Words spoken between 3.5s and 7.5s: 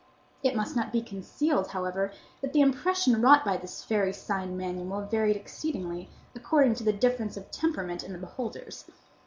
this fairy sign manual varied exceedingly, according to the difference